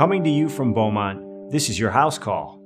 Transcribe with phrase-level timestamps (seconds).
[0.00, 2.58] Coming to you from Beaumont, this is your house call.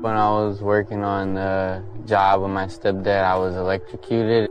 [0.00, 4.48] When I was working on the job with my stepdad, I was electrocuted.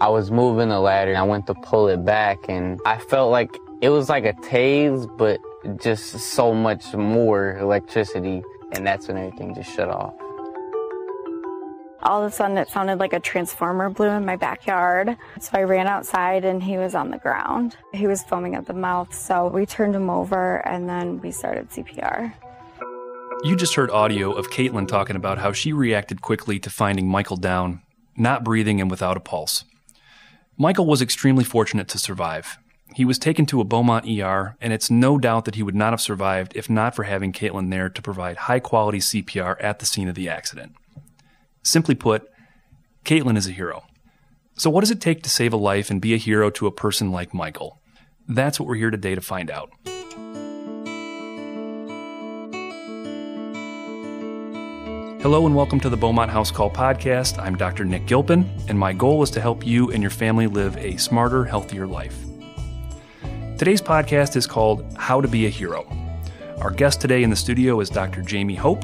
[0.00, 1.12] I was moving the ladder.
[1.12, 4.32] And I went to pull it back and I felt like it was like a
[4.32, 5.38] tase, but
[5.80, 8.42] just so much more electricity.
[8.72, 10.12] And that's when everything just shut off.
[12.02, 15.16] All of a sudden, it sounded like a transformer blew in my backyard.
[15.38, 17.76] So I ran outside and he was on the ground.
[17.92, 19.14] He was foaming at the mouth.
[19.14, 22.32] So we turned him over and then we started CPR.
[23.42, 27.36] You just heard audio of Caitlin talking about how she reacted quickly to finding Michael
[27.36, 27.82] down,
[28.16, 29.64] not breathing and without a pulse.
[30.56, 32.58] Michael was extremely fortunate to survive.
[32.94, 35.92] He was taken to a Beaumont ER, and it's no doubt that he would not
[35.92, 39.86] have survived if not for having Caitlin there to provide high quality CPR at the
[39.86, 40.74] scene of the accident.
[41.62, 42.26] Simply put,
[43.04, 43.84] Caitlin is a hero.
[44.56, 46.72] So, what does it take to save a life and be a hero to a
[46.72, 47.82] person like Michael?
[48.26, 49.70] That's what we're here today to find out.
[55.20, 57.38] Hello and welcome to the Beaumont House Call podcast.
[57.38, 57.84] I'm Dr.
[57.84, 61.44] Nick Gilpin, and my goal is to help you and your family live a smarter,
[61.44, 62.16] healthier life.
[63.58, 65.86] Today's podcast is called How to Be a Hero.
[66.62, 68.22] Our guest today in the studio is Dr.
[68.22, 68.82] Jamie Hope.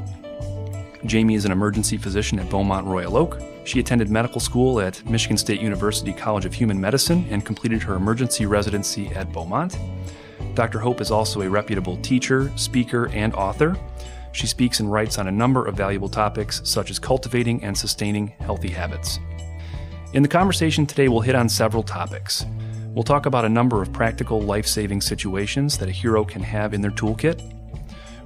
[1.04, 3.38] Jamie is an emergency physician at Beaumont Royal Oak.
[3.64, 7.94] She attended medical school at Michigan State University College of Human Medicine and completed her
[7.94, 9.78] emergency residency at Beaumont.
[10.54, 10.78] Dr.
[10.78, 13.76] Hope is also a reputable teacher, speaker, and author.
[14.32, 18.28] She speaks and writes on a number of valuable topics, such as cultivating and sustaining
[18.40, 19.18] healthy habits.
[20.12, 22.46] In the conversation today, we'll hit on several topics.
[22.94, 26.72] We'll talk about a number of practical life saving situations that a hero can have
[26.72, 27.55] in their toolkit.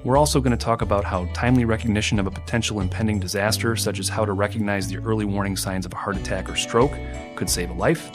[0.02, 3.98] We're also going to talk about how timely recognition of a potential impending disaster, such
[3.98, 6.92] as how to recognize the early warning signs of a heart attack or stroke,
[7.36, 8.10] could save a life.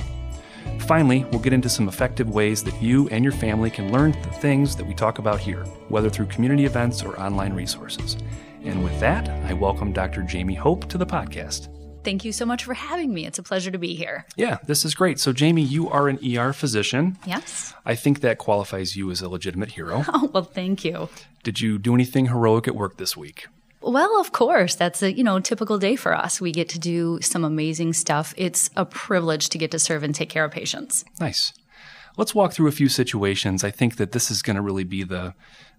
[0.80, 4.30] Finally, we'll get into some effective ways that you and your family can learn the
[4.30, 8.18] things that we talk about here, whether through community events or online resources.
[8.64, 10.24] And with that, I welcome Dr.
[10.24, 11.75] Jamie Hope to the podcast.
[12.06, 13.26] Thank you so much for having me.
[13.26, 14.26] It's a pleasure to be here.
[14.36, 15.20] Yeah, this is great.
[15.20, 17.18] So, Jamie, you are an ER physician.
[17.26, 17.74] Yes.
[17.86, 20.04] I think that qualifies you as a legitimate hero.
[20.18, 21.10] Oh, well, thank you.
[21.44, 23.48] Did you do anything heroic at work this week?
[23.82, 26.40] Well, of course, that's a, you know, typical day for us.
[26.40, 28.34] We get to do some amazing stuff.
[28.38, 31.04] It's a privilege to get to serve and take care of patients.
[31.20, 31.54] Nice.
[32.18, 33.64] Let's walk through a few situations.
[33.64, 35.34] I think that this is going to really be the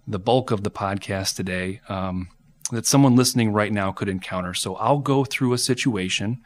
[0.07, 2.29] the bulk of the podcast today um,
[2.71, 4.53] that someone listening right now could encounter.
[4.53, 6.41] So I'll go through a situation,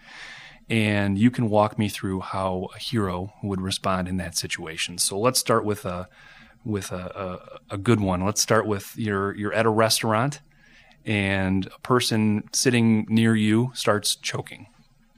[0.70, 4.98] and you can walk me through how a hero would respond in that situation.
[4.98, 6.08] So let's start with a
[6.64, 8.24] with a, a, a good one.
[8.24, 10.42] Let's start with you're you're at a restaurant
[11.06, 14.68] and a person sitting near you starts choking.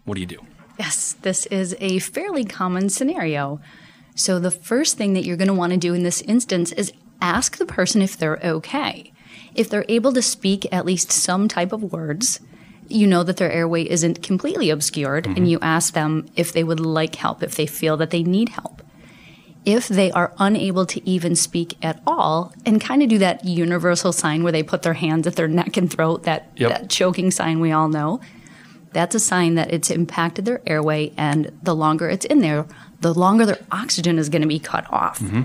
[0.06, 0.40] What do you do?
[0.80, 3.60] Yes, this is a fairly common scenario.
[4.16, 6.94] So, the first thing that you're going to want to do in this instance is
[7.22, 9.12] ask the person if they're okay.
[9.56, 12.40] If they're able to speak at least some type of words,
[12.88, 15.38] you know that their airway isn't completely obscured, mm-hmm.
[15.38, 18.50] and you ask them if they would like help, if they feel that they need
[18.50, 18.84] help
[19.66, 24.12] if they are unable to even speak at all and kind of do that universal
[24.12, 26.70] sign where they put their hands at their neck and throat, that, yep.
[26.70, 28.20] that choking sign we all know,
[28.92, 31.14] that's a sign that it's impacted their airway.
[31.18, 32.66] And the longer it's in there,
[33.02, 35.20] the longer their oxygen is going to be cut off.
[35.20, 35.44] Mm-hmm.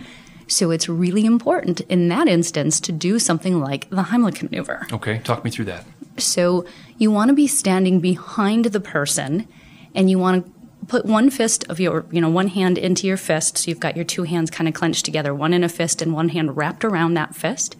[0.48, 4.86] So it's really important in that instance to do something like the Heimlich maneuver.
[4.92, 5.84] Okay, talk me through that.
[6.16, 6.64] So
[6.96, 9.46] you want to be standing behind the person
[9.94, 10.52] and you want to
[10.86, 13.58] put one fist of your, you know, one hand into your fist.
[13.58, 16.14] So you've got your two hands kind of clenched together, one in a fist and
[16.14, 17.76] one hand wrapped around that fist.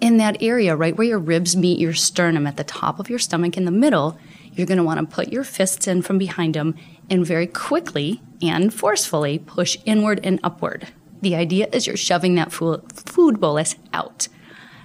[0.00, 3.18] In that area, right where your ribs meet your sternum at the top of your
[3.18, 4.18] stomach in the middle,
[4.52, 6.74] you're going to want to put your fists in from behind them
[7.10, 10.88] and very quickly and forcefully push inward and upward.
[11.24, 14.28] The idea is you're shoving that food bolus out.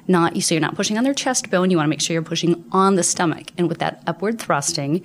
[0.08, 2.24] Not so you're not pushing on their chest bone, you want to make sure you're
[2.24, 3.52] pushing on the stomach.
[3.58, 5.04] And with that upward thrusting,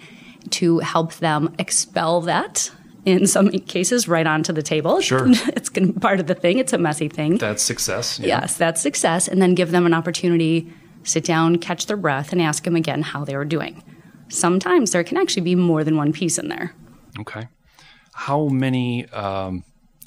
[0.50, 2.70] to help them expel that
[3.04, 5.00] in some cases right onto the table.
[5.00, 5.26] Sure.
[5.48, 6.58] It's part of the thing.
[6.58, 7.38] It's a messy thing.
[7.38, 8.20] That's success.
[8.20, 8.28] Yeah.
[8.28, 9.26] Yes, that's success.
[9.26, 10.72] And then give them an opportunity,
[11.02, 13.82] sit down, catch their breath, and ask them again how they were doing.
[14.28, 16.76] Sometimes there can actually be more than one piece in there.
[17.18, 17.48] Okay.
[18.12, 19.64] How many um,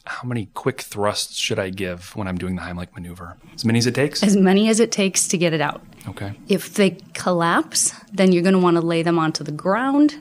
[0.08, 3.38] how many quick thrusts should I give when I'm doing the Heimlich maneuver?
[3.54, 4.24] As many as it takes?
[4.24, 5.82] As many as it takes to get it out.
[6.08, 6.34] Okay.
[6.48, 10.16] If they collapse, then you're going to want to lay them onto the ground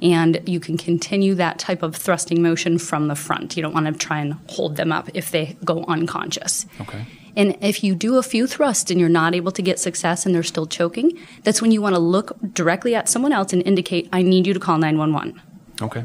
[0.00, 3.56] and you can continue that type of thrusting motion from the front.
[3.56, 6.66] You don't want to try and hold them up if they go unconscious.
[6.80, 7.04] Okay.
[7.36, 10.34] And if you do a few thrusts and you're not able to get success and
[10.34, 14.08] they're still choking, that's when you want to look directly at someone else and indicate,
[14.12, 15.40] I need you to call 911.
[15.82, 16.04] Okay.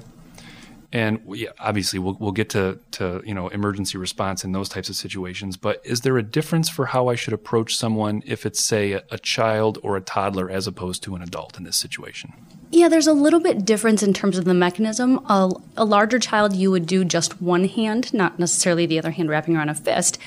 [0.93, 1.21] And
[1.59, 5.57] obviously, we'll, we'll get to, to you know emergency response in those types of situations.
[5.57, 9.03] But is there a difference for how I should approach someone if it's say a,
[9.09, 12.31] a child or a toddler as opposed to an adult in this situation?
[12.69, 15.17] Yeah, there's a little bit difference in terms of the mechanism.
[15.29, 19.29] A, a, larger child, you would do just one hand, not necessarily the other hand
[19.29, 20.19] wrapping around a fist.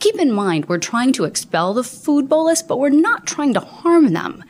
[0.00, 3.60] Keep in mind, we're trying to expel the food bolus, but we're not trying to
[3.60, 4.42] harm them.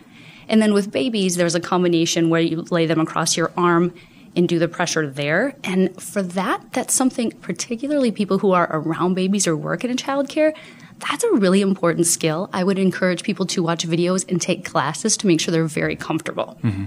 [0.48, 3.92] And then with babies, there's a combination where you lay them across your arm
[4.42, 5.54] do the pressure there.
[5.64, 10.54] And for that, that's something particularly people who are around babies or work in childcare.
[11.08, 12.50] That's a really important skill.
[12.52, 15.96] I would encourage people to watch videos and take classes to make sure they're very
[15.96, 16.58] comfortable.
[16.62, 16.84] Mm-hmm.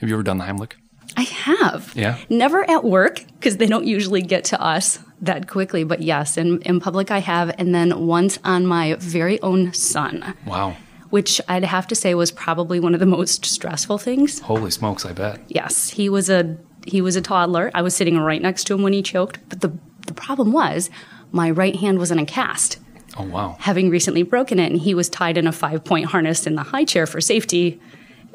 [0.00, 0.72] Have you ever done the Heimlich?
[1.16, 1.92] I have.
[1.94, 2.18] Yeah.
[2.28, 5.84] Never at work because they don't usually get to us that quickly.
[5.84, 7.54] But yes, in, in public I have.
[7.58, 10.34] And then once on my very own son.
[10.46, 10.76] Wow
[11.14, 14.40] which I'd have to say was probably one of the most stressful things.
[14.40, 15.40] Holy smokes, I bet.
[15.46, 16.58] Yes, he was a
[16.88, 17.70] he was a toddler.
[17.72, 19.72] I was sitting right next to him when he choked, but the
[20.08, 20.90] the problem was
[21.30, 22.80] my right hand was in a cast.
[23.16, 23.56] Oh wow.
[23.60, 26.84] Having recently broken it and he was tied in a 5-point harness in the high
[26.84, 27.80] chair for safety.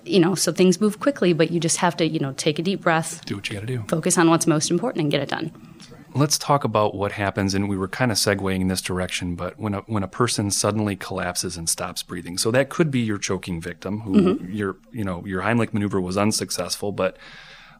[0.05, 2.61] You know, so things move quickly, but you just have to, you know, take a
[2.61, 3.25] deep breath.
[3.25, 3.83] Do what you got to do.
[3.89, 5.51] Focus on what's most important and get it done
[6.13, 7.53] let's talk about what happens.
[7.53, 10.51] And we were kind of segueing in this direction, but when a, when a person
[10.51, 14.51] suddenly collapses and stops breathing, so that could be your choking victim who mm-hmm.
[14.51, 17.17] your, you know, your Heimlich maneuver was unsuccessful, but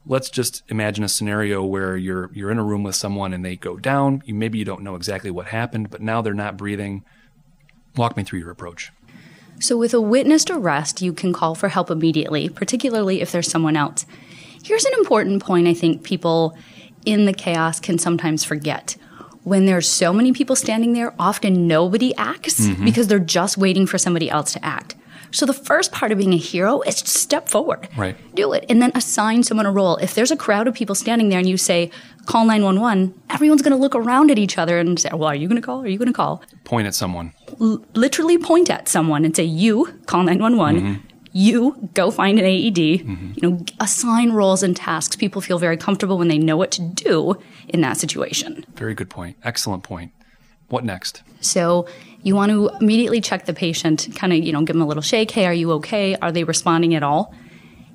[0.06, 3.56] let's just imagine a scenario where you're, you're in a room with someone and they
[3.56, 4.24] go down.
[4.26, 7.04] You, maybe you don't know exactly what happened, but now they're not breathing.
[7.96, 8.92] Walk me through your approach.
[9.62, 13.76] So, with a witnessed arrest, you can call for help immediately, particularly if there's someone
[13.76, 14.06] else.
[14.64, 16.58] Here's an important point I think people
[17.09, 18.95] in the chaos can sometimes forget.
[19.44, 22.85] When there's so many people standing there, often nobody acts mm-hmm.
[22.85, 24.95] because they're just waiting for somebody else to act.
[25.31, 27.88] So the first part of being a hero is to step forward.
[27.95, 28.15] Right.
[28.35, 28.65] Do it.
[28.67, 29.97] And then assign someone a role.
[29.97, 31.91] If there's a crowd of people standing there and you say,
[32.25, 35.47] call 911, everyone's going to look around at each other and say, well, are you
[35.47, 35.81] going to call?
[35.81, 36.44] Are you going to call?
[36.63, 37.33] Point at someone.
[37.61, 40.81] L- literally point at someone and say, you call 911.
[40.81, 43.31] Mm-hmm you go find an AED, mm-hmm.
[43.36, 45.16] you know, assign roles and tasks.
[45.16, 47.36] People feel very comfortable when they know what to do
[47.68, 48.66] in that situation.
[48.76, 49.38] Very good point.
[49.44, 50.12] Excellent point.
[50.70, 51.24] What next?
[51.42, 51.88] So
[52.24, 55.04] you want to immediately check the patient, kind of, you know, give them a little
[55.04, 55.31] shake.
[55.31, 56.16] Hey, are you okay?
[56.18, 57.34] Are they responding at all?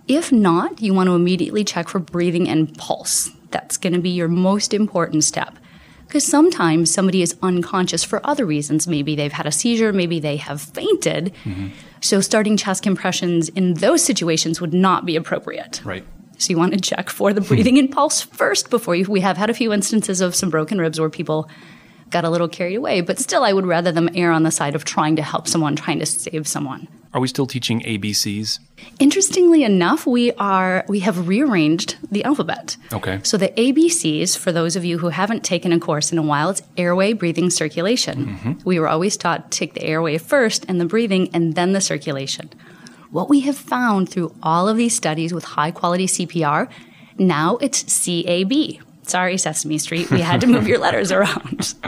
[0.06, 3.30] If not, you want to immediately check for breathing and pulse.
[3.50, 5.56] That's going to be your most important step.
[6.14, 8.86] Because sometimes somebody is unconscious for other reasons.
[8.86, 11.34] Maybe they've had a seizure, maybe they have fainted.
[11.42, 11.70] Mm-hmm.
[12.02, 15.80] So starting chest compressions in those situations would not be appropriate.
[15.84, 16.06] Right.
[16.38, 19.06] So you want to check for the breathing and pulse first before you.
[19.06, 21.50] We have had a few instances of some broken ribs where people
[22.10, 24.76] got a little carried away, but still, I would rather them err on the side
[24.76, 26.86] of trying to help someone, trying to save someone.
[27.14, 28.58] Are we still teaching ABCs?
[28.98, 32.76] Interestingly enough, we are we have rearranged the alphabet.
[32.92, 33.20] Okay.
[33.22, 36.50] So the ABCs, for those of you who haven't taken a course in a while,
[36.50, 38.26] it's airway, breathing, circulation.
[38.26, 38.52] Mm-hmm.
[38.64, 41.80] We were always taught to take the airway first and the breathing and then the
[41.80, 42.50] circulation.
[43.12, 46.68] What we have found through all of these studies with high quality CPR,
[47.16, 48.52] now it's CAB.
[49.04, 51.74] Sorry, Sesame Street, we had to move your letters around.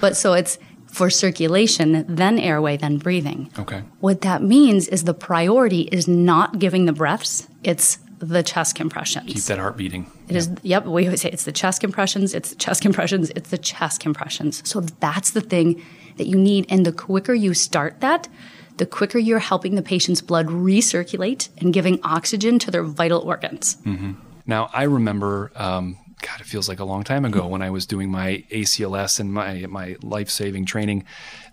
[0.00, 0.58] But so it's
[0.92, 3.50] for circulation, then airway, then breathing.
[3.58, 3.82] Okay.
[4.00, 9.32] What that means is the priority is not giving the breaths, it's the chest compressions.
[9.32, 10.06] Keep that heart beating.
[10.28, 10.50] It is.
[10.62, 14.00] yep, we always say it's the chest compressions, it's the chest compressions, it's the chest
[14.00, 14.62] compressions.
[14.68, 15.82] So that's the thing
[16.18, 16.66] that you need.
[16.68, 18.28] And the quicker you start that,
[18.76, 23.76] the quicker you're helping the patient's blood recirculate and giving oxygen to their vital organs.
[23.86, 24.12] Mm-hmm.
[24.46, 27.84] Now, I remember um, God, it feels like a long time ago when I was
[27.84, 31.04] doing my ACLS and my my life saving training.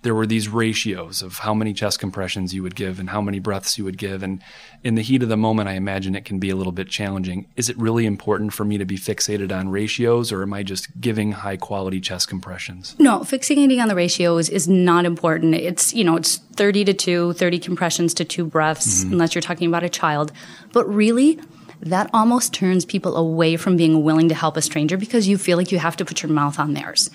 [0.03, 3.39] There were these ratios of how many chest compressions you would give and how many
[3.39, 4.21] breaths you would give.
[4.21, 4.41] And
[4.83, 7.47] in the heat of the moment, I imagine it can be a little bit challenging.
[7.55, 11.01] Is it really important for me to be fixated on ratios, or am I just
[11.01, 12.95] giving high quality chest compressions?
[12.99, 15.55] No, fixating on the ratios is not important.
[15.55, 19.13] It's you know it's 30 to 2, 30 compressions to two breaths, mm-hmm.
[19.13, 20.31] unless you're talking about a child.
[20.71, 21.39] But really
[21.81, 25.57] that almost turns people away from being willing to help a stranger because you feel
[25.57, 27.09] like you have to put your mouth on theirs.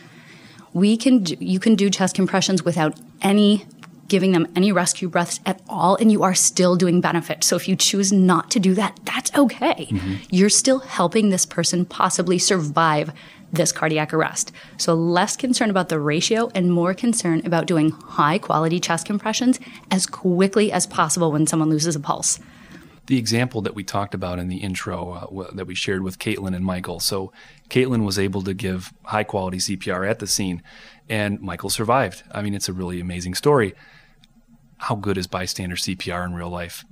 [0.72, 3.66] We can do, you can do chest compressions without any
[4.08, 7.42] giving them any rescue breaths at all and you are still doing benefit.
[7.42, 9.88] So if you choose not to do that, that's okay.
[9.90, 10.14] Mm-hmm.
[10.30, 13.12] You're still helping this person possibly survive
[13.52, 14.52] this cardiac arrest.
[14.76, 19.60] So less concern about the ratio and more concern about doing high quality chest compressions
[19.90, 22.40] as quickly as possible when someone loses a pulse
[23.06, 26.18] the example that we talked about in the intro uh, w- that we shared with
[26.18, 27.00] Caitlin and Michael.
[27.00, 27.32] So
[27.68, 30.62] Caitlin was able to give high quality CPR at the scene,
[31.08, 32.22] and Michael survived.
[32.32, 33.74] I mean, it's a really amazing story.
[34.78, 36.84] How good is bystander CPR in real life?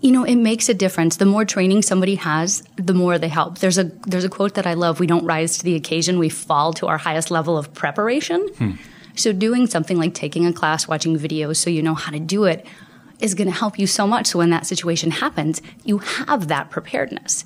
[0.00, 1.16] You know, it makes a difference.
[1.16, 3.58] The more training somebody has, the more they help.
[3.58, 6.28] There's a there's a quote that I love, we don't rise to the occasion, we
[6.28, 8.48] fall to our highest level of preparation.
[8.48, 8.72] Hmm.
[9.14, 12.44] So doing something like taking a class, watching videos so you know how to do
[12.44, 12.66] it
[13.20, 16.70] is going to help you so much so when that situation happens, you have that
[16.70, 17.44] preparedness.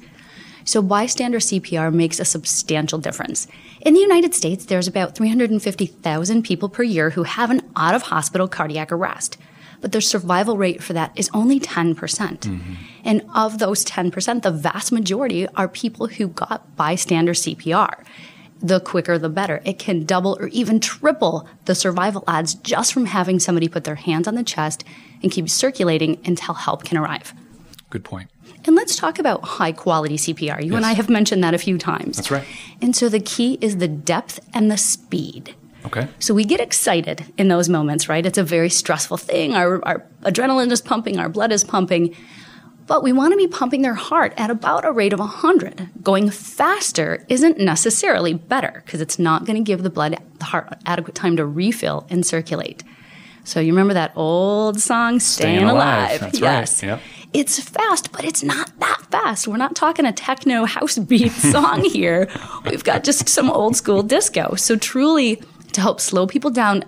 [0.64, 3.46] So bystander CPR makes a substantial difference.
[3.82, 8.02] In the United States, there's about 350,000 people per year who have an out of
[8.02, 9.36] hospital cardiac arrest.
[9.80, 11.96] But the survival rate for that is only 10%.
[11.96, 17.34] percent mm hmm And of those 10%, the vast majority are people who got bystander
[17.34, 18.02] CPR.
[18.60, 19.60] The quicker, the better.
[19.66, 23.96] It can double or even triple the survival odds just from having somebody put their
[23.96, 24.84] hands on the chest
[25.24, 27.34] and keep circulating until help can arrive.
[27.90, 28.30] Good point.
[28.66, 30.62] And let's talk about high quality CPR.
[30.62, 30.76] You yes.
[30.76, 32.16] and I have mentioned that a few times.
[32.16, 32.46] That's right.
[32.80, 35.54] And so the key is the depth and the speed.
[35.86, 36.08] Okay.
[36.18, 38.24] So we get excited in those moments, right?
[38.24, 39.54] It's a very stressful thing.
[39.54, 42.14] Our, our adrenaline is pumping, our blood is pumping.
[42.86, 45.90] But we want to be pumping their heart at about a rate of 100.
[46.02, 50.68] Going faster isn't necessarily better because it's not going to give the blood, the heart
[50.84, 52.82] adequate time to refill and circulate.
[53.44, 56.22] So you remember that old song, Staying, Staying Alive?
[56.22, 56.34] alive.
[56.34, 56.82] Yes.
[56.82, 56.88] Right.
[56.88, 57.00] Yep
[57.34, 59.48] it's fast, but it's not that fast.
[59.48, 62.28] We're not talking a techno house beat song here.
[62.64, 64.54] We've got just some old school disco.
[64.54, 66.84] So truly to help slow people down,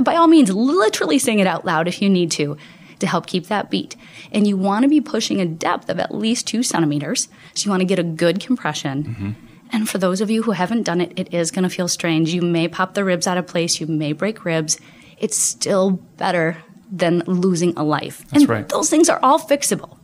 [0.00, 2.56] by all means, literally sing it out loud if you need to,
[2.98, 3.94] to help keep that beat.
[4.32, 7.28] And you want to be pushing a depth of at least two centimeters.
[7.54, 9.04] So you want to get a good compression.
[9.04, 9.30] Mm-hmm.
[9.72, 12.32] And for those of you who haven't done it, it is going to feel strange.
[12.32, 13.80] You may pop the ribs out of place.
[13.80, 14.78] You may break ribs.
[15.20, 16.56] It's still better
[16.90, 18.24] than losing a life.
[18.30, 18.68] That's and right.
[18.68, 19.98] those things are all fixable.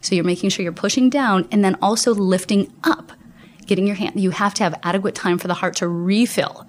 [0.00, 3.12] So you're making sure you're pushing down and then also lifting up,
[3.66, 4.18] getting your hand.
[4.20, 6.66] You have to have adequate time for the heart to refill.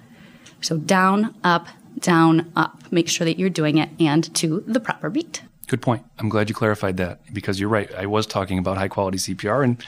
[0.60, 1.68] So down, up,
[2.00, 2.82] down, up.
[2.92, 5.42] Make sure that you're doing it and to the proper beat.
[5.68, 6.04] Good point.
[6.18, 7.92] I'm glad you clarified that because you're right.
[7.94, 9.82] I was talking about high quality CPR and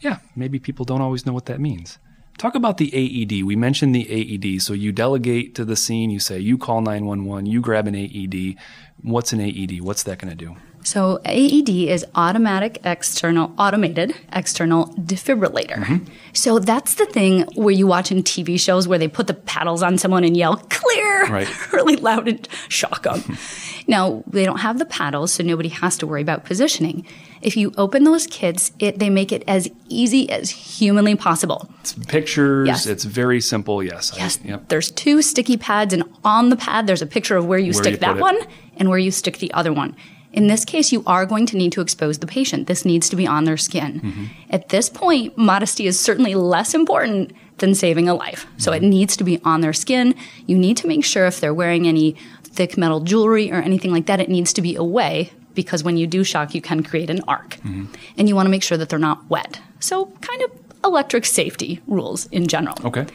[0.00, 1.98] yeah, maybe people don't always know what that means.
[2.38, 3.44] Talk about the AED.
[3.44, 4.60] We mentioned the AED.
[4.60, 8.56] So you delegate to the scene, you say, you call 911, you grab an AED.
[9.02, 9.80] What's an AED?
[9.80, 10.56] What's that going to do?
[10.86, 15.78] So AED is automatic external automated external defibrillator.
[15.78, 16.04] Mm-hmm.
[16.32, 19.82] So that's the thing where you watch in TV shows where they put the paddles
[19.82, 21.72] on someone and yell clear right.
[21.72, 23.36] really loud and shock them.
[23.88, 27.04] now they don't have the paddles, so nobody has to worry about positioning.
[27.42, 31.68] If you open those kits, it they make it as easy as humanly possible.
[31.80, 32.68] It's pictures.
[32.68, 32.86] Yes.
[32.86, 33.82] It's very simple.
[33.82, 34.12] Yes.
[34.16, 34.38] Yes.
[34.44, 34.68] I, yep.
[34.68, 37.82] There's two sticky pads, and on the pad there's a picture of where you where
[37.82, 38.38] stick you that one
[38.76, 39.96] and where you stick the other one.
[40.36, 42.66] In this case, you are going to need to expose the patient.
[42.66, 44.00] This needs to be on their skin.
[44.00, 44.24] Mm-hmm.
[44.50, 48.46] At this point, modesty is certainly less important than saving a life.
[48.58, 48.84] So mm-hmm.
[48.84, 50.14] it needs to be on their skin.
[50.46, 54.06] You need to make sure if they're wearing any thick metal jewelry or anything like
[54.06, 57.22] that, it needs to be away because when you do shock, you can create an
[57.26, 57.56] arc.
[57.56, 57.86] Mm-hmm.
[58.18, 59.58] And you want to make sure that they're not wet.
[59.80, 60.50] So, kind of
[60.84, 62.76] electric safety rules in general.
[62.84, 63.06] Okay.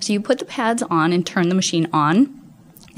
[0.00, 2.38] So, you put the pads on and turn the machine on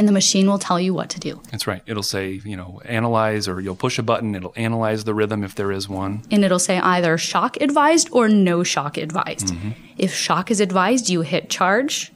[0.00, 1.42] and the machine will tell you what to do.
[1.50, 1.83] That's right.
[1.85, 5.54] It'll say, you know, analyze, or you'll push a button, it'll analyze the rhythm if
[5.54, 6.23] there is one.
[6.30, 9.49] And it'll say either shock advised or no shock advised.
[9.49, 9.73] Mm-hmm.
[9.99, 12.12] If shock is advised, you hit charge,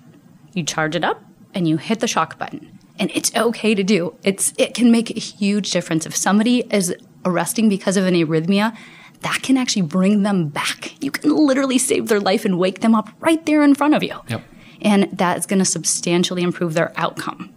[0.54, 1.22] you charge it up,
[1.52, 2.78] and you hit the shock button.
[2.98, 4.16] And it's okay to do.
[4.22, 6.06] It's it can make a huge difference.
[6.06, 6.94] If somebody is
[7.26, 8.74] arresting because of an arrhythmia,
[9.20, 10.94] that can actually bring them back.
[11.04, 14.02] You can literally save their life and wake them up right there in front of
[14.02, 14.18] you.
[14.28, 14.42] Yep.
[14.80, 17.53] And that is going to substantially improve their outcome.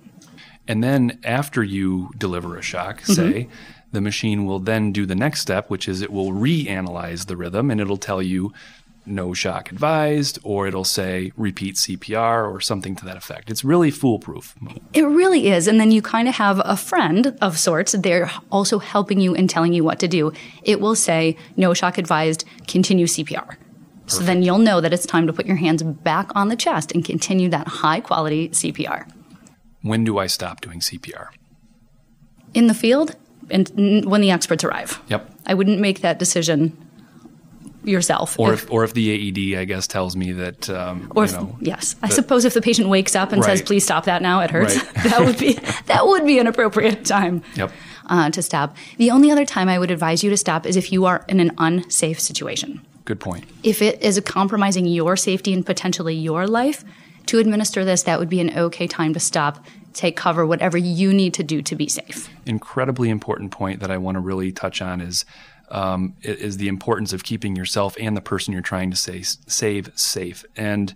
[0.67, 3.13] And then after you deliver a shock, mm-hmm.
[3.13, 3.49] say,
[3.91, 7.71] the machine will then do the next step, which is it will reanalyze the rhythm
[7.71, 8.53] and it'll tell you
[9.07, 13.49] no shock advised, or it'll say repeat CPR or something to that effect.
[13.49, 14.53] It's really foolproof.
[14.93, 15.67] It really is.
[15.67, 17.93] And then you kind of have a friend of sorts.
[17.93, 20.33] They're also helping you and telling you what to do.
[20.63, 23.47] It will say no shock advised, continue CPR.
[23.47, 24.11] Perfect.
[24.11, 26.91] So then you'll know that it's time to put your hands back on the chest
[26.91, 29.09] and continue that high quality CPR
[29.87, 31.29] when do I stop doing CPR?
[32.53, 33.15] In the field
[33.49, 33.69] and
[34.05, 35.01] when the experts arrive.
[35.09, 35.29] Yep.
[35.45, 36.77] I wouldn't make that decision
[37.87, 38.37] yourself.
[38.39, 39.11] Or if, if, or if the
[39.55, 40.69] AED, I guess, tells me that.
[40.69, 43.57] Um, or if, know, yes, I suppose if the patient wakes up and right.
[43.57, 44.93] says, "Please stop that now, it hurts," right.
[45.05, 45.53] that would be
[45.85, 47.41] that would be an appropriate time.
[47.55, 47.71] Yep.
[48.09, 48.77] Uh, to stop.
[48.95, 51.41] The only other time I would advise you to stop is if you are in
[51.41, 52.85] an unsafe situation.
[53.03, 53.43] Good point.
[53.63, 56.85] If it is compromising your safety and potentially your life,
[57.27, 61.13] to administer this, that would be an okay time to stop, take cover, whatever you
[61.13, 62.29] need to do to be safe.
[62.45, 65.25] Incredibly important point that I want to really touch on is
[65.69, 69.91] um, is the importance of keeping yourself and the person you're trying to say, save
[69.95, 70.45] safe.
[70.55, 70.95] And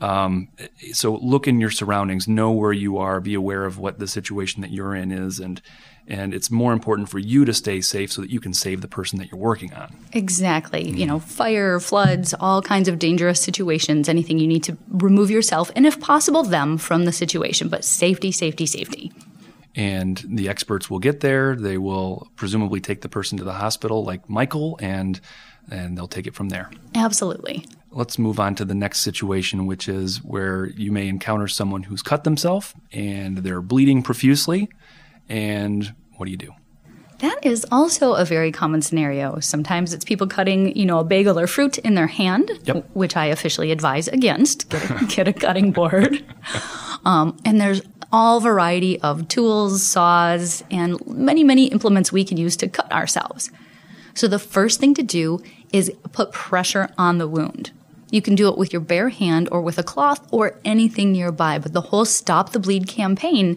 [0.00, 0.48] um,
[0.92, 4.62] so look in your surroundings, know where you are, be aware of what the situation
[4.62, 5.60] that you're in is, and
[6.08, 8.88] And it's more important for you to stay safe so that you can save the
[8.88, 9.96] person that you're working on.
[10.12, 10.84] Exactly.
[10.84, 11.06] You mm-hmm.
[11.06, 15.84] know, fire, floods, all kinds of dangerous situations, anything you need to remove yourself and,
[15.84, 17.68] if possible, them from the situation.
[17.68, 19.12] But safety, safety, safety.
[19.74, 21.54] And the experts will get there.
[21.54, 25.20] They will presumably take the person to the hospital, like Michael, and
[25.70, 26.70] and they'll take it from there.
[26.94, 27.64] Absolutely.
[27.90, 32.02] Let's move on to the next situation, which is where you may encounter someone who's
[32.02, 34.68] cut themselves and they're bleeding profusely.
[35.28, 36.52] And what do you do?
[37.20, 39.40] That is also a very common scenario.
[39.40, 42.90] Sometimes it's people cutting, you know, a bagel or fruit in their hand, Yep.
[42.92, 44.68] which I officially advise against.
[44.68, 46.22] Get a, get a cutting board.
[47.06, 47.80] Um, and there's
[48.12, 53.50] all variety of tools, saws, and many, many implements we can use to cut ourselves.
[54.14, 55.42] So the first thing to do
[55.72, 57.70] is put pressure on the wound.
[58.10, 61.58] You can do it with your bare hand or with a cloth or anything nearby,
[61.58, 63.56] but the whole Stop the Bleed campaign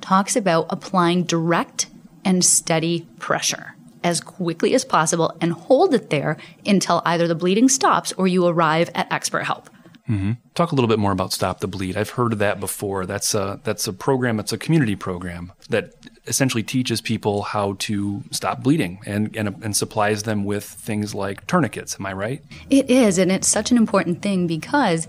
[0.00, 1.86] talks about applying direct
[2.24, 3.74] and steady pressure
[4.04, 8.46] as quickly as possible and hold it there until either the bleeding stops or you
[8.46, 9.68] arrive at expert help.
[10.08, 10.32] Mm-hmm.
[10.54, 11.96] Talk a little bit more about Stop the Bleed.
[11.96, 13.04] I've heard of that before.
[13.04, 14.40] That's a that's a program.
[14.40, 15.92] It's a community program that
[16.26, 21.46] essentially teaches people how to stop bleeding and and, and supplies them with things like
[21.46, 21.96] tourniquets.
[22.00, 22.42] Am I right?
[22.70, 25.06] It is, and it's such an important thing because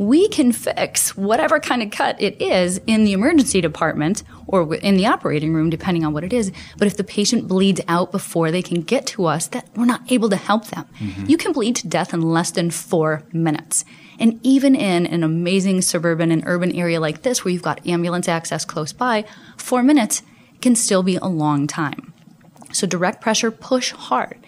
[0.00, 4.96] we can fix whatever kind of cut it is in the emergency department or in
[4.96, 6.50] the operating room, depending on what it is.
[6.78, 10.10] But if the patient bleeds out before they can get to us, that we're not
[10.10, 10.86] able to help them.
[10.98, 11.26] Mm-hmm.
[11.26, 13.84] You can bleed to death in less than four minutes.
[14.18, 18.26] And even in an amazing suburban and urban area like this, where you've got ambulance
[18.26, 19.26] access close by,
[19.58, 20.22] four minutes
[20.62, 22.14] can still be a long time.
[22.72, 24.38] So direct pressure, push hard.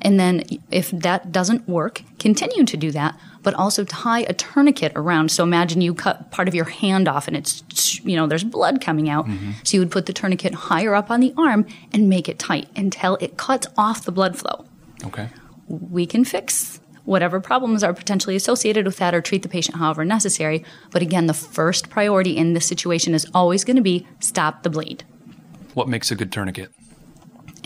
[0.00, 3.18] And then if that doesn't work, continue to do that,
[3.48, 5.30] but also tie a tourniquet around.
[5.30, 8.82] So imagine you cut part of your hand off and it's, you know, there's blood
[8.82, 9.24] coming out.
[9.26, 9.52] Mm-hmm.
[9.64, 12.68] So you would put the tourniquet higher up on the arm and make it tight
[12.76, 14.66] until it cuts off the blood flow.
[15.02, 15.30] Okay.
[15.66, 20.04] We can fix whatever problems are potentially associated with that or treat the patient however
[20.04, 20.62] necessary.
[20.90, 24.68] But again, the first priority in this situation is always going to be stop the
[24.68, 25.04] bleed.
[25.72, 26.70] What makes a good tourniquet?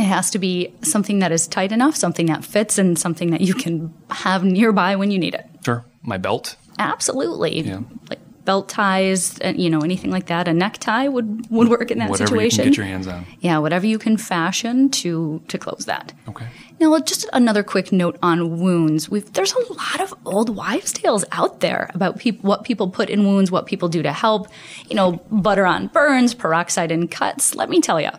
[0.02, 3.40] It has to be something that is tight enough, something that fits, and something that
[3.40, 5.46] you can have nearby when you need it.
[5.64, 5.84] Sure.
[6.02, 6.56] My belt.
[6.78, 7.60] Absolutely.
[7.60, 7.80] Yeah.
[8.10, 10.48] Like belt ties, and, you know, anything like that.
[10.48, 12.58] A necktie would, would work in that Whatever situation.
[12.58, 13.24] you can get your hands on.
[13.38, 16.12] yeah, whatever you can fashion to to close that.
[16.28, 16.46] Okay.
[16.80, 19.08] Now, just another quick note on wounds.
[19.08, 23.08] We've, there's a lot of old wives' tales out there about peop- what people put
[23.08, 24.48] in wounds, what people do to help.
[24.90, 27.54] You know, butter on burns, peroxide in cuts.
[27.54, 28.10] Let me tell you,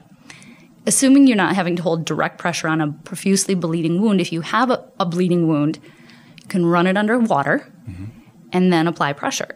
[0.85, 4.41] assuming you're not having to hold direct pressure on a profusely bleeding wound, if you
[4.41, 5.79] have a, a bleeding wound,
[6.41, 7.71] you can run it under water
[8.51, 9.55] and then apply pressure.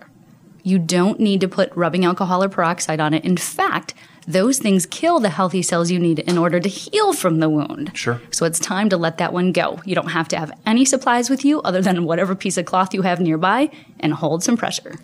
[0.64, 3.24] You don't need to put rubbing alcohol or peroxide on it.
[3.24, 3.94] In fact,
[4.28, 7.92] those things kill the healthy cells you need in order to heal from the wound.
[7.96, 8.20] Sure.
[8.32, 9.80] So it's time to let that one go.
[9.86, 12.94] You don't have to have any supplies with you other than whatever piece of cloth
[12.94, 13.70] you have nearby
[14.02, 14.96] and hold some pressure.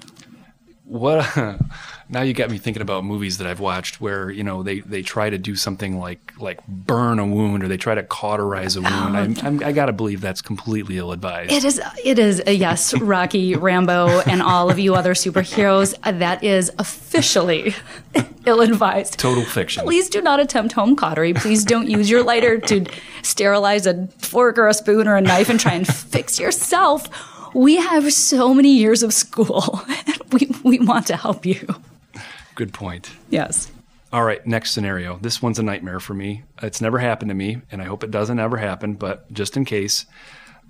[0.93, 1.25] What?
[2.09, 5.01] now you got me thinking about movies that I've watched where you know they, they
[5.01, 8.81] try to do something like like burn a wound or they try to cauterize a
[8.83, 9.17] wound.
[9.17, 11.51] I'm, I'm, I got to believe that's completely ill advised.
[11.51, 15.95] It is, it is, a yes, Rocky, Rambo, and all of you other superheroes.
[16.03, 17.73] uh, That is officially
[18.45, 19.17] ill advised.
[19.17, 19.83] Total fiction.
[19.85, 21.33] Please do not attempt home cautery.
[21.33, 22.85] Please don't use your lighter to
[23.23, 27.07] sterilize a fork or a spoon or a knife and try and fix yourself.
[27.53, 29.81] We have so many years of school.
[30.33, 31.67] We, we want to help you.
[32.55, 33.11] Good point.
[33.29, 33.71] Yes.
[34.11, 35.19] All right, next scenario.
[35.19, 36.41] This one's a nightmare for me.
[36.63, 38.95] It's never happened to me, and I hope it doesn't ever happen.
[38.95, 40.07] But just in case,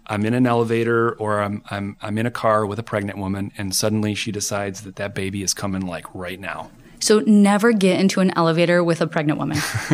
[0.08, 3.54] I'm in an elevator or I'm I'm I'm in a car with a pregnant woman,
[3.58, 6.70] and suddenly she decides that that baby is coming like right now.
[7.00, 9.58] So never get into an elevator with a pregnant woman.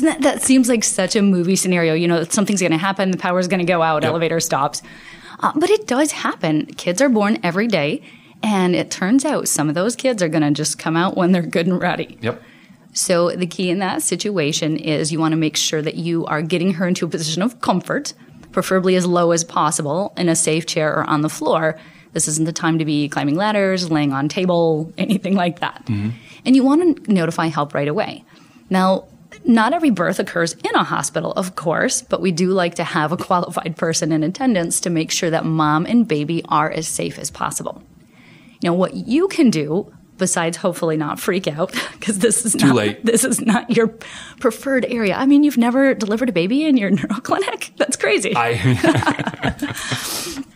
[0.00, 1.92] Doesn't that, that seems like such a movie scenario?
[1.92, 4.80] You know, something's going to happen, the power's going to go out, elevator stops.
[5.40, 6.64] Uh, but it does happen.
[6.64, 8.02] Kids are born every day,
[8.42, 11.32] and it turns out some of those kids are going to just come out when
[11.32, 12.16] they're good and ready.
[12.22, 12.42] Yep.
[12.94, 16.40] So the key in that situation is you want to make sure that you are
[16.40, 18.14] getting her into a position of comfort,
[18.52, 21.78] preferably as low as possible in a safe chair or on the floor.
[22.14, 25.84] This isn't the time to be climbing ladders, laying on table, anything like that.
[26.46, 28.24] And you want to notify help right away.
[28.70, 29.04] Now,
[29.44, 33.12] not every birth occurs in a hospital, of course, but we do like to have
[33.12, 37.18] a qualified person in attendance to make sure that mom and baby are as safe
[37.18, 37.82] as possible.
[38.60, 42.68] You know, what you can do, besides hopefully not freak out, because this is Too
[42.68, 43.04] not, late.
[43.04, 43.88] this is not your
[44.38, 45.14] preferred area.
[45.14, 47.72] I mean, you've never delivered a baby in your neuro clinic?
[47.76, 48.34] That's crazy.
[48.36, 48.56] I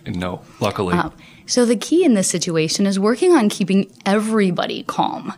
[0.06, 0.94] no, luckily.
[0.94, 1.12] Um,
[1.46, 5.32] so the key in this situation is working on keeping everybody calm.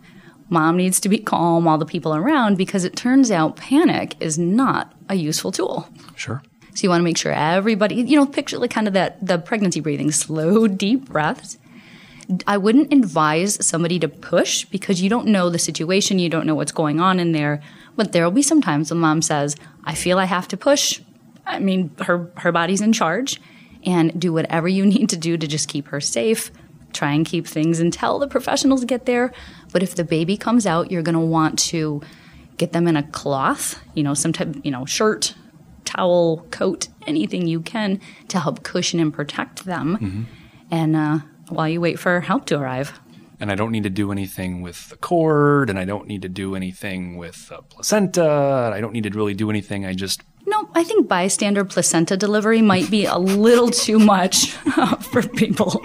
[0.48, 4.38] Mom needs to be calm, all the people around, because it turns out panic is
[4.38, 5.88] not a useful tool.
[6.14, 6.42] Sure.
[6.74, 9.38] So you want to make sure everybody, you know, picture like kind of that the
[9.38, 11.58] pregnancy breathing, slow, deep breaths.
[12.46, 16.54] I wouldn't advise somebody to push because you don't know the situation, you don't know
[16.54, 17.62] what's going on in there.
[17.94, 21.00] But there will be some times when mom says, "I feel I have to push."
[21.46, 23.40] I mean, her her body's in charge,
[23.84, 26.50] and do whatever you need to do to just keep her safe.
[26.96, 29.32] Try and keep things until the professionals get there.
[29.70, 32.00] But if the baby comes out, you're going to want to
[32.56, 35.34] get them in a cloth, you know, some type, you know, shirt,
[35.84, 39.98] towel, coat, anything you can to help cushion and protect them.
[40.00, 40.22] Mm-hmm.
[40.70, 42.98] And uh, while you wait for help to arrive.
[43.38, 46.28] And I don't need to do anything with the cord, and I don't need to
[46.30, 48.72] do anything with the placenta.
[48.74, 49.84] I don't need to really do anything.
[49.84, 54.52] I just No, I think bystander placenta delivery might be a little too much
[55.00, 55.84] for people.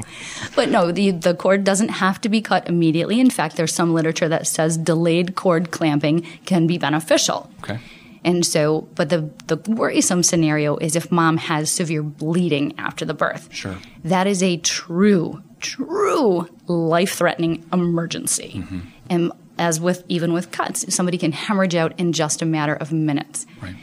[0.56, 3.20] But no, the, the cord doesn't have to be cut immediately.
[3.20, 7.50] In fact, there's some literature that says delayed cord clamping can be beneficial.
[7.64, 7.80] okay.
[8.24, 13.16] And so, but the, the worrisome scenario is if mom has severe bleeding after the
[13.16, 13.50] birth.
[13.52, 13.78] Sure.
[14.04, 18.54] That is a true, true life threatening emergency.
[18.58, 18.80] Mm-hmm.
[19.10, 22.92] And as with even with cuts, somebody can hemorrhage out in just a matter of
[22.92, 23.46] minutes.
[23.62, 23.76] Right.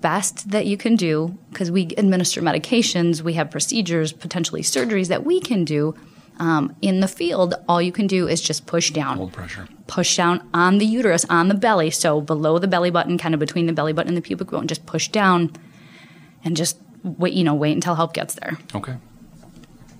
[0.00, 5.24] Best that you can do, because we administer medications, we have procedures, potentially surgeries that
[5.24, 5.94] we can do.
[6.40, 9.68] Um, in the field, all you can do is just push down Hold pressure.
[9.88, 13.40] push down on the uterus, on the belly, so below the belly button, kind of
[13.40, 15.52] between the belly button and the pubic bone, just push down
[16.44, 18.56] and just wait, you know, wait until help gets there.
[18.74, 18.96] Okay.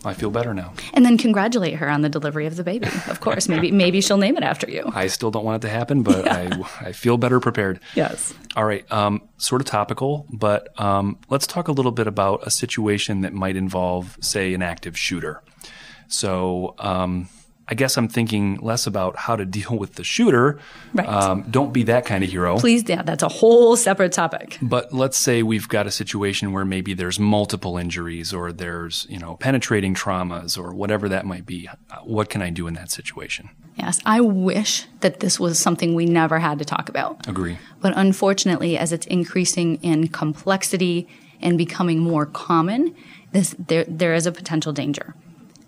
[0.08, 0.72] I feel better now.
[0.94, 2.88] And then congratulate her on the delivery of the baby.
[3.08, 4.90] Of course, maybe maybe she'll name it after you.
[4.94, 7.80] I still don't want it to happen, but I, I feel better prepared.
[7.94, 8.34] Yes.
[8.56, 8.90] All right.
[8.90, 13.32] Um, sort of topical, but um, let's talk a little bit about a situation that
[13.32, 15.42] might involve, say, an active shooter.
[16.08, 17.28] So um,
[17.70, 20.58] I guess I'm thinking less about how to deal with the shooter.
[20.94, 21.08] Right.
[21.08, 22.58] Um, don't be that kind of hero.
[22.58, 24.58] Please, yeah, that's a whole separate topic.
[24.62, 29.18] But let's say we've got a situation where maybe there's multiple injuries or there's, you
[29.18, 31.68] know, penetrating traumas or whatever that might be.
[32.04, 33.50] What can I do in that situation?
[33.76, 37.28] Yes, I wish that this was something we never had to talk about.
[37.28, 37.58] Agree.
[37.80, 41.08] But unfortunately, as it's increasing in complexity
[41.40, 42.96] and becoming more common,
[43.32, 45.14] this, there, there is a potential danger.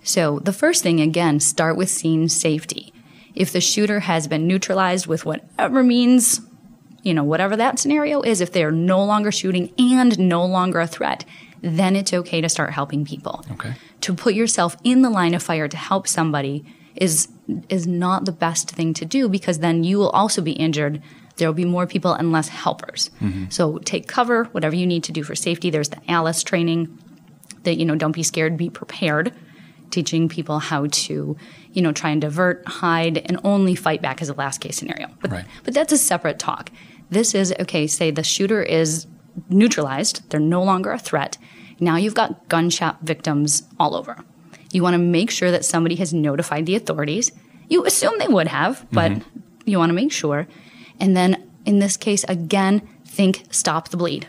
[0.03, 2.93] So the first thing, again, start with scene safety.
[3.35, 6.41] If the shooter has been neutralized with whatever means,
[7.03, 10.87] you know, whatever that scenario is, if they're no longer shooting and no longer a
[10.87, 11.25] threat,
[11.63, 13.45] then it's okay to start helping people.
[13.53, 13.75] Okay.
[14.03, 16.65] To put yourself in the line of fire to help somebody
[16.97, 17.29] is
[17.69, 21.03] is not the best thing to do because then you will also be injured.
[21.37, 23.11] There will be more people and less helpers.
[23.21, 23.47] Mm-hmm.
[23.51, 25.71] So take cover, whatever you need to do for safety.
[25.71, 26.99] There's the ALICE training
[27.63, 29.33] that you know don't be scared, be prepared.
[29.91, 31.37] Teaching people how to,
[31.73, 35.09] you know, try and divert, hide, and only fight back as a last case scenario.
[35.21, 35.45] But Right.
[35.65, 36.71] but that's a separate talk.
[37.11, 37.87] This is okay.
[37.87, 39.07] Say the shooter is
[39.49, 41.39] neutralized; they're no longer a threat.
[41.81, 44.19] Now you've got gunshot victims all over.
[44.73, 47.33] You want to make sure that somebody has notified the authorities.
[47.69, 49.41] You assume they would have, but mm-hmm.
[49.65, 50.47] you want to make sure.
[51.01, 54.29] And then in this case, again, think stop the bleed.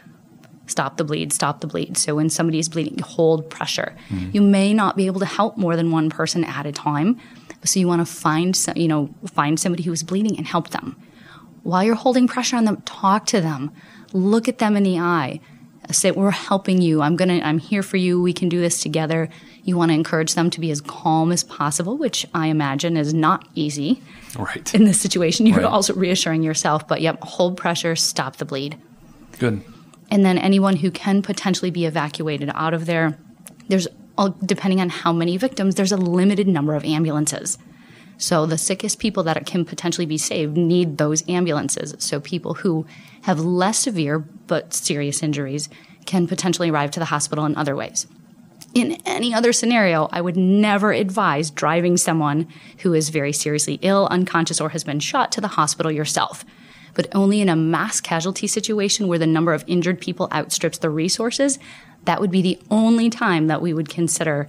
[0.71, 1.97] Stop the bleed, stop the bleed.
[1.97, 3.93] So when somebody is bleeding, you hold pressure.
[4.31, 7.19] You may not be able to help more than one person at a time.
[7.63, 10.69] So you want to find, some, you know, find somebody who is bleeding and help
[10.69, 10.95] them.
[11.63, 13.71] While you're holding pressure on them, talk to them.
[14.13, 15.41] Look at them in the eye.
[15.91, 17.01] Say, we're helping you.
[17.01, 18.21] I'm gonna, I'm here for you.
[18.21, 19.29] We can do this together.
[19.63, 23.13] You want to encourage them to be as calm as possible, which I imagine is
[23.13, 24.01] not easy
[24.39, 24.73] Right.
[24.73, 25.45] in this situation.
[25.45, 25.65] You're Right.
[25.65, 28.77] also reassuring yourself, but yep, hold pressure, stop the bleed.
[29.38, 29.62] Good.
[30.12, 33.17] And then anyone who can potentially be evacuated out of there,
[33.69, 33.88] there's,
[34.45, 37.58] depending on how many victims, there's a limited number of ambulances.
[38.17, 41.95] So the sickest people that can potentially be saved need those ambulances.
[41.97, 42.86] So people who
[43.24, 45.69] have less severe but serious injuries
[46.06, 48.06] can potentially arrive to the hospital in other ways.
[48.74, 52.47] In any other scenario, I would never advise driving someone
[52.80, 56.45] who is very seriously ill, unconscious, or has been shot to the hospital yourself.
[56.93, 60.89] But only in a mass casualty situation where the number of injured people outstrips the
[60.89, 61.60] resources,
[62.06, 64.47] that would be the only time that we would consider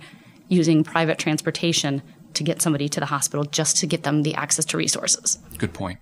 [0.48, 2.02] using private transportation
[2.34, 5.38] to get somebody to the hospital just to get them the access to resources.
[5.58, 5.98] Good point.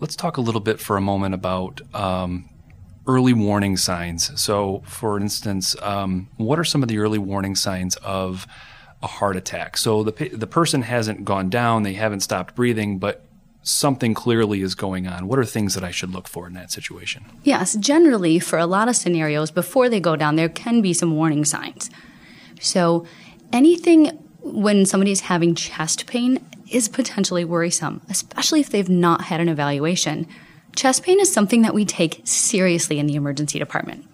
[0.00, 2.50] Let's talk a little bit for a moment about um,
[3.06, 4.40] early warning signs.
[4.40, 8.46] So, for instance, um, what are some of the early warning signs of
[9.02, 9.76] a heart attack?
[9.76, 13.23] So the the person hasn't gone down, they haven't stopped breathing, but
[13.64, 15.26] something clearly is going on.
[15.26, 17.24] What are things that I should look for in that situation?
[17.42, 21.16] Yes, generally, for a lot of scenarios, before they go down, there can be some
[21.16, 21.90] warning signs.
[22.60, 23.04] So,
[23.52, 29.48] anything when somebody's having chest pain, is potentially worrisome, especially if they've not had an
[29.48, 30.26] evaluation.
[30.74, 34.06] Chest pain is something that we take seriously in the emergency department.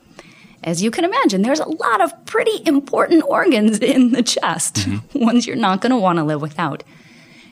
[0.62, 5.18] As you can imagine, there's a lot of pretty important organs in the chest, mm-hmm.
[5.24, 6.84] ones you're not going to want to live without.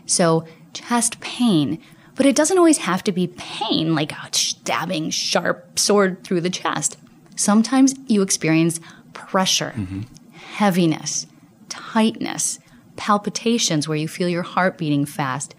[0.07, 1.81] So, chest pain,
[2.15, 6.51] but it doesn't always have to be pain, like a stabbing, sharp sword through the
[6.51, 6.97] chest.
[7.37, 8.81] Sometimes you experience
[9.13, 10.03] pressure, mm-hmm.
[10.33, 11.27] heaviness,
[11.69, 12.59] tightness,
[12.97, 15.55] palpitations where you feel your heart beating fast,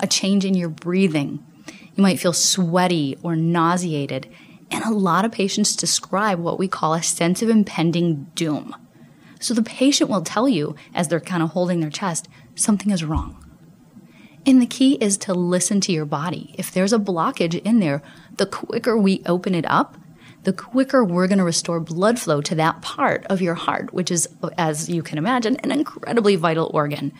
[0.00, 1.44] a change in your breathing.
[1.94, 4.28] You might feel sweaty or nauseated.
[4.70, 8.74] And a lot of patients describe what we call a sense of impending doom.
[9.40, 13.04] So the patient will tell you, as they're kind of holding their chest, something is
[13.04, 13.43] wrong.
[14.46, 16.54] And the key is to listen to your body.
[16.58, 18.02] If there's a blockage in there,
[18.36, 19.96] the quicker we open it up,
[20.42, 24.10] the quicker we're going to restore blood flow to that part of your heart, which
[24.10, 24.28] is,
[24.58, 27.12] as you can imagine, an incredibly vital organ.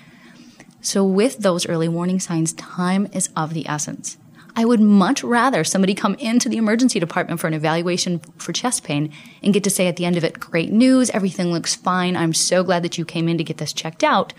[0.82, 4.18] So, with those early warning signs, time is of the essence.
[4.54, 8.84] I would much rather somebody come into the emergency department for an evaluation for chest
[8.84, 12.16] pain and get to say at the end of it, great news, everything looks fine.
[12.16, 14.32] I'm so glad that you came in to get this checked out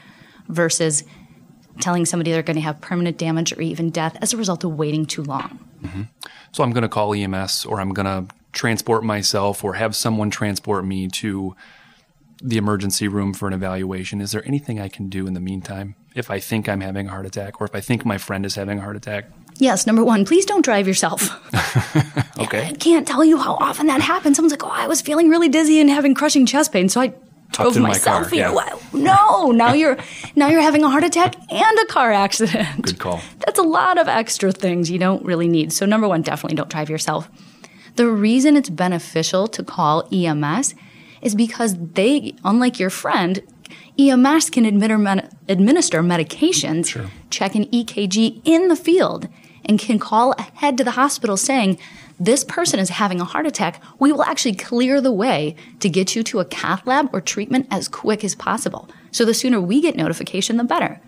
[0.47, 1.03] versus
[1.79, 4.71] telling somebody they're going to have permanent damage or even death as a result of
[4.71, 5.59] waiting too long.
[5.83, 6.03] Mm-hmm.
[6.51, 10.29] So I'm going to call EMS or I'm going to transport myself or have someone
[10.29, 11.55] transport me to
[12.41, 14.21] the emergency room for an evaluation.
[14.21, 17.09] Is there anything I can do in the meantime if I think I'm having a
[17.09, 19.25] heart attack or if I think my friend is having a heart attack?
[19.57, 21.29] Yes, number one, please don't drive yourself.
[22.39, 22.67] okay.
[22.67, 24.35] I can't tell you how often that happens.
[24.35, 27.13] Someone's like, oh, I was feeling really dizzy and having crushing chest pain, so I
[27.55, 28.51] drove myself my here.
[28.53, 28.77] Yeah.
[28.93, 29.97] No, now you're
[30.35, 32.81] now you're having a heart attack and a car accident.
[32.81, 33.21] Good call.
[33.45, 35.73] That's a lot of extra things you don't really need.
[35.73, 37.29] So number one, definitely don't drive yourself.
[37.95, 40.75] The reason it's beneficial to call EMS
[41.21, 43.41] is because they, unlike your friend,
[43.97, 47.05] EMS can administer medications, sure.
[47.29, 49.29] check an EKG in the field,
[49.63, 51.79] and can call ahead to the hospital saying,
[52.19, 53.81] this person is having a heart attack.
[53.99, 57.67] We will actually clear the way to get you to a cath lab or treatment
[57.69, 58.89] as quick as possible.
[59.11, 61.01] So the sooner we get notification, the better.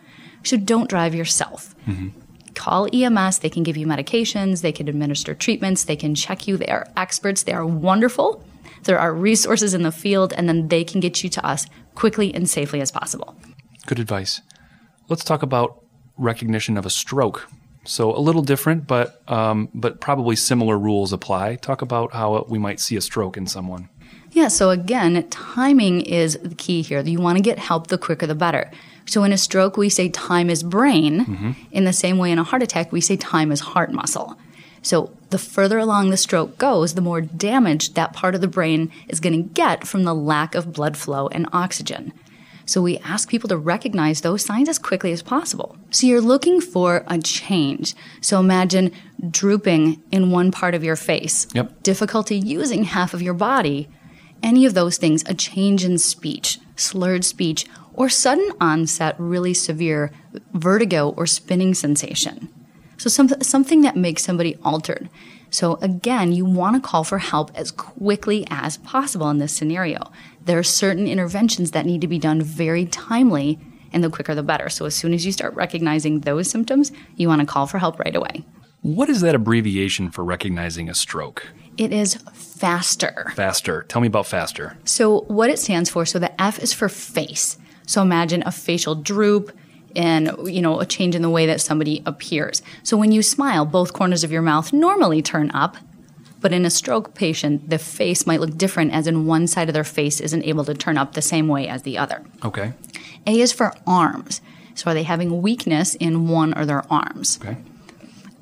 [0.44, 1.76] So don't drive yourself.
[1.88, 2.10] Mm-hmm
[2.58, 3.40] call EMS.
[3.40, 6.58] They can give you medications, they can administer treatments, they can check you.
[6.58, 8.44] They are experts, they are wonderful.
[8.84, 12.34] There are resources in the field, and then they can get you to us quickly
[12.34, 13.36] and safely as possible.
[13.86, 14.42] Good advice.
[15.08, 15.84] Let's talk about
[16.18, 17.50] recognition of a stroke.
[17.88, 21.56] So a little different, but um, but probably similar rules apply.
[21.56, 23.90] Talk about how we might see a stroke in someone.
[24.32, 24.50] Yeah.
[24.50, 27.02] So again, timing is the key here.
[27.02, 28.70] You want to get help the quicker the better.
[29.06, 31.26] So in a stroke, we say time is brain.
[31.26, 31.52] Mm-hmm.
[31.72, 34.38] In the same way, in a heart attack, we say time is heart muscle.
[34.82, 38.92] So the further along the stroke goes, the more damage that part of the brain
[39.08, 42.14] is going to get from the lack of blood flow and oxygen.
[42.68, 45.78] So we ask people to recognize those signs as quickly as possible.
[45.90, 47.96] So you're looking for a change.
[48.20, 48.92] So imagine
[49.32, 51.82] drooping in one part of your face, yep.
[51.82, 53.88] difficulty using half of your body,
[54.44, 60.12] any of those things, a change in speech, slurred speech, or sudden onset, really severe
[60.54, 62.50] vertigo or spinning sensation.
[62.98, 65.10] So some, something that makes somebody altered.
[65.50, 70.12] So again, you want to call for help as quickly as possible in this scenario.
[70.44, 73.60] There are certain interventions that need to be done very timely,
[73.94, 74.70] and the quicker the better.
[74.70, 78.00] So as soon as you start recognizing those symptoms, you want to call for help
[78.00, 78.44] right away.
[78.82, 81.48] What is that abbreviation for recognizing a stroke?
[81.78, 83.32] It is FASTER.
[83.36, 83.84] FASTER.
[83.84, 84.78] Tell me about FASTER.
[84.84, 87.58] So, what it stands for, so the F is for face.
[87.88, 89.52] So imagine a facial droop
[89.98, 92.62] and you know a change in the way that somebody appears.
[92.84, 95.76] So when you smile, both corners of your mouth normally turn up,
[96.40, 99.74] but in a stroke patient, the face might look different as in one side of
[99.74, 102.24] their face isn't able to turn up the same way as the other.
[102.46, 102.74] Okay.
[103.26, 104.40] A is for arms.
[104.76, 107.40] So are they having weakness in one or their arms?
[107.42, 107.58] Okay.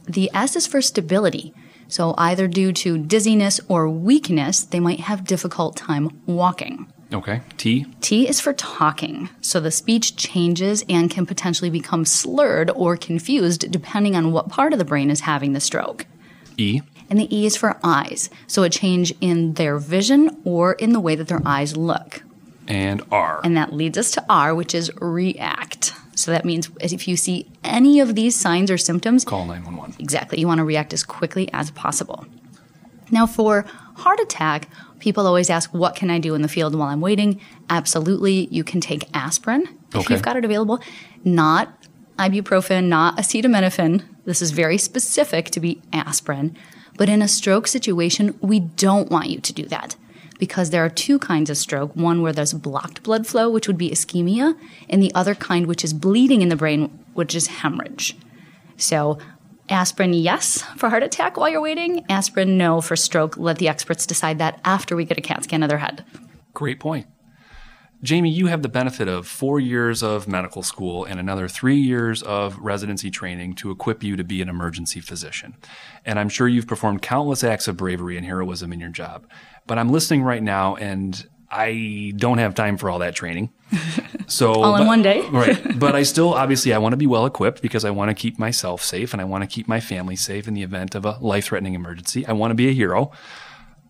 [0.03, 1.53] The S is for stability.
[1.87, 6.91] So either due to dizziness or weakness, they might have difficult time walking.
[7.13, 7.41] Okay.
[7.57, 7.85] T?
[8.01, 9.29] T is for talking.
[9.41, 14.73] So the speech changes and can potentially become slurred or confused depending on what part
[14.73, 16.05] of the brain is having the stroke.
[16.57, 16.81] E?
[17.09, 18.29] And the E is for eyes.
[18.47, 22.23] So a change in their vision or in the way that their eyes look.
[22.67, 23.41] And R.
[23.43, 25.93] And that leads us to R, which is react.
[26.15, 29.95] So that means if you see any of these signs or symptoms, call 911.
[29.99, 30.39] Exactly.
[30.39, 32.25] You want to react as quickly as possible.
[33.11, 33.65] Now, for
[33.97, 37.39] heart attack, people always ask, What can I do in the field while I'm waiting?
[37.69, 40.13] Absolutely, you can take aspirin if okay.
[40.13, 40.79] you've got it available,
[41.23, 41.85] not
[42.17, 44.03] ibuprofen, not acetaminophen.
[44.25, 46.55] This is very specific to be aspirin.
[46.97, 49.95] But in a stroke situation, we don't want you to do that
[50.39, 53.77] because there are two kinds of stroke one where there's blocked blood flow, which would
[53.77, 54.57] be ischemia,
[54.89, 58.17] and the other kind, which is bleeding in the brain, which is hemorrhage.
[58.77, 59.17] So,
[59.69, 62.05] aspirin, yes, for heart attack while you're waiting.
[62.09, 63.37] Aspirin, no, for stroke.
[63.37, 66.05] Let the experts decide that after we get a CAT scan of their head.
[66.53, 67.07] Great point.
[68.03, 72.21] Jamie, you have the benefit of four years of medical school and another three years
[72.21, 75.55] of residency training to equip you to be an emergency physician.
[76.05, 79.27] And I'm sure you've performed countless acts of bravery and heroism in your job.
[79.65, 83.51] But I'm listening right now and I don't have time for all that training.
[84.27, 85.21] So All in but- one day.
[85.31, 85.79] right.
[85.79, 88.39] But I still obviously I want to be well equipped because I want to keep
[88.39, 91.17] myself safe and I want to keep my family safe in the event of a
[91.21, 92.25] life-threatening emergency.
[92.25, 93.11] I want to be a hero.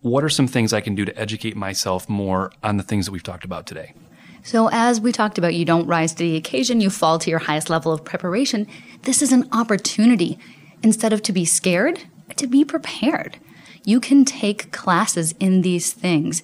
[0.02, 3.12] What are some things I can do to educate myself more on the things that
[3.12, 3.94] we've talked about today?
[4.42, 7.40] So, as we talked about, you don't rise to the occasion, you fall to your
[7.40, 8.68] highest level of preparation.
[9.02, 10.38] This is an opportunity.
[10.82, 12.02] Instead of to be scared,
[12.36, 13.38] to be prepared.
[13.84, 16.42] You can take classes in these things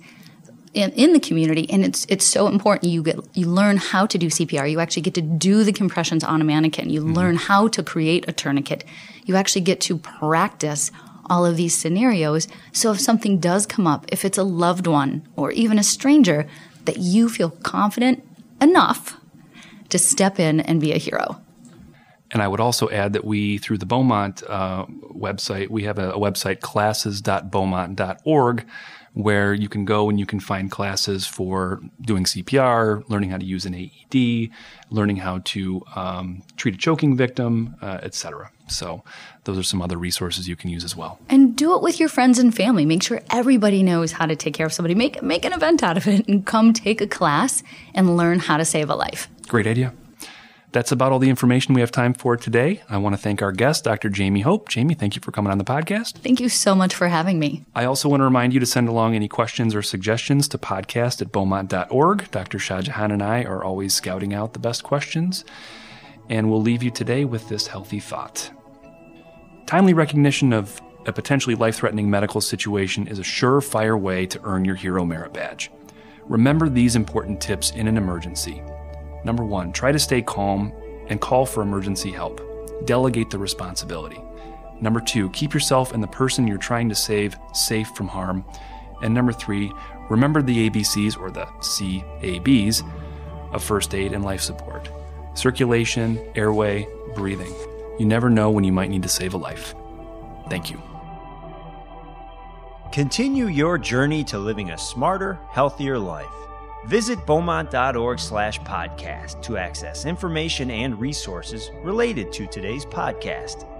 [0.74, 2.90] in, in the community, and it's it's so important.
[2.90, 4.70] You get you learn how to do CPR.
[4.70, 6.90] You actually get to do the compressions on a mannequin.
[6.90, 8.84] You learn how to create a tourniquet.
[9.24, 10.90] You actually get to practice
[11.26, 12.48] all of these scenarios.
[12.72, 16.48] So if something does come up, if it's a loved one or even a stranger,
[16.84, 18.24] that you feel confident
[18.60, 19.16] enough
[19.90, 21.40] to step in and be a hero.
[22.32, 26.12] And I would also add that we, through the Beaumont uh, website, we have a,
[26.12, 28.66] a website, classes.beaumont.org,
[29.14, 33.44] where you can go and you can find classes for doing CPR, learning how to
[33.44, 34.50] use an AED,
[34.90, 38.50] learning how to um, treat a choking victim, uh, etc.
[38.68, 39.04] So
[39.44, 41.18] those are some other resources you can use as well.
[41.28, 42.86] And do it with your friends and family.
[42.86, 44.94] Make sure everybody knows how to take care of somebody.
[44.94, 47.62] Make make an event out of it and come take a class
[47.94, 49.28] and learn how to save a life.
[49.48, 49.92] Great idea.
[50.72, 52.82] That's about all the information we have time for today.
[52.88, 54.08] I want to thank our guest, Dr.
[54.08, 54.70] Jamie Hope.
[54.70, 56.14] Jamie, thank you for coming on the podcast.
[56.18, 57.64] Thank you so much for having me.
[57.74, 61.20] I also want to remind you to send along any questions or suggestions to podcast
[61.20, 62.30] at beaumont.org.
[62.30, 62.58] Dr.
[62.58, 65.44] Shah Jahan and I are always scouting out the best questions.
[66.30, 68.50] And we'll leave you today with this healthy thought.
[69.66, 74.64] Timely recognition of a potentially life threatening medical situation is a surefire way to earn
[74.64, 75.70] your Hero Merit Badge.
[76.28, 78.62] Remember these important tips in an emergency.
[79.24, 80.72] Number one, try to stay calm
[81.08, 82.40] and call for emergency help.
[82.86, 84.20] Delegate the responsibility.
[84.80, 88.44] Number two, keep yourself and the person you're trying to save safe from harm.
[89.02, 89.72] And number three,
[90.10, 92.82] remember the ABCs or the CABs
[93.52, 94.90] of first aid and life support
[95.34, 97.54] circulation, airway, breathing.
[97.98, 99.74] You never know when you might need to save a life.
[100.50, 100.82] Thank you.
[102.92, 106.26] Continue your journey to living a smarter, healthier life.
[106.86, 113.71] Visit beaumont.org slash podcast to access information and resources related to today's podcast.